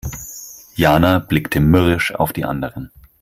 Jana 0.77 1.19
blickte 1.19 1.59
mürrisch 1.59 2.15
auf 2.15 2.33
die 2.33 2.43
anderen. 2.43 2.89